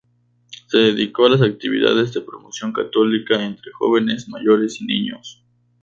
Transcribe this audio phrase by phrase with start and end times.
[0.65, 5.43] Se dedicó a las actividades de promoción católica entre jóvenes, mayores y niños.